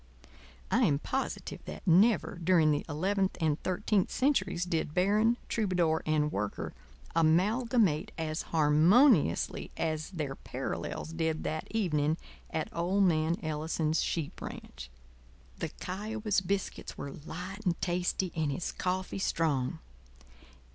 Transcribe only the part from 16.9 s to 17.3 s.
were